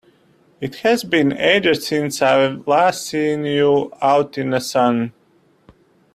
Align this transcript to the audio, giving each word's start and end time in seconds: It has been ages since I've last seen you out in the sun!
It 0.59 0.77
has 0.77 1.03
been 1.03 1.31
ages 1.37 1.85
since 1.85 2.23
I've 2.23 2.67
last 2.67 3.05
seen 3.05 3.45
you 3.45 3.93
out 4.01 4.35
in 4.35 4.49
the 4.49 4.59
sun! 4.59 5.13